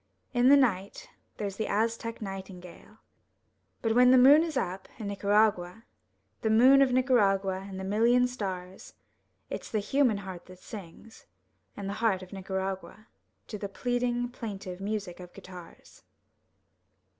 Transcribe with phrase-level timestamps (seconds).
[0.33, 2.97] In the night there's the Aztec nightingale.
[3.83, 5.83] But when the moon is up, in Nicaragua,
[6.41, 8.95] The moon of Nicaragua and the million stars.
[9.51, 11.27] It's the human heart that sings,
[11.77, 13.09] and the heart of Nicaragua,
[13.49, 16.01] To the pleading, plaintive music of guitars.